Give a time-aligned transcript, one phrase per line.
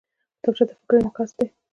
[0.41, 1.47] کتابچه د فکر انعکاس دی